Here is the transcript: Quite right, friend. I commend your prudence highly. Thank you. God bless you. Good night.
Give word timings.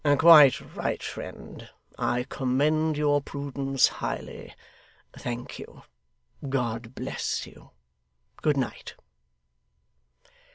Quite 0.17 0.59
right, 0.75 1.03
friend. 1.03 1.69
I 1.95 2.23
commend 2.27 2.97
your 2.97 3.21
prudence 3.21 3.87
highly. 3.87 4.55
Thank 5.15 5.59
you. 5.59 5.83
God 6.49 6.95
bless 6.95 7.45
you. 7.45 7.69
Good 8.41 8.57
night. 8.57 8.95